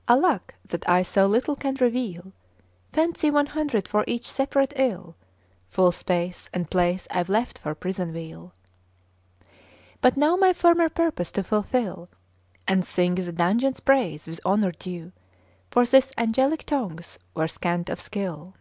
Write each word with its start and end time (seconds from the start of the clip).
''Alack 0.08 0.54
that 0.66 0.86
I 0.86 1.00
so 1.00 1.26
little 1.26 1.56
can 1.56 1.74
reveal! 1.76 2.30
Fancy 2.92 3.30
one 3.30 3.46
hundred 3.46 3.88
for 3.88 4.04
each 4.06 4.30
separate 4.30 4.74
ill: 4.76 5.16
Full 5.68 5.92
space 5.92 6.50
and 6.52 6.70
place 6.70 7.08
I've 7.10 7.30
left 7.30 7.58
for 7.60 7.74
prison 7.74 8.12
weal! 8.12 8.52
But 10.02 10.14
now 10.18 10.36
my 10.36 10.52
former 10.52 10.90
purpose 10.90 11.32
to 11.32 11.42
fulfil, 11.42 12.10
''And 12.68 12.84
sing 12.84 13.14
the 13.14 13.32
dungeon's 13.32 13.80
praise 13.80 14.26
with 14.26 14.44
honour 14.44 14.72
due 14.72 15.12
For 15.70 15.86
this 15.86 16.12
angelic 16.18 16.64
tongues 16.66 17.18
were 17.34 17.48
scant 17.48 17.88
of 17.88 17.98
skill. 17.98 18.52